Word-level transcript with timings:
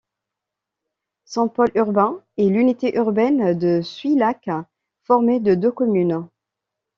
Son 1.25 1.47
pôle 1.47 1.69
urbain 1.75 2.23
est 2.39 2.47
l'unité 2.49 2.95
urbaine 2.97 3.53
de 3.55 3.83
Souillac 3.83 4.49
formée 5.03 5.39
de 5.39 5.53
deux 5.53 5.71
communes. 5.71 6.27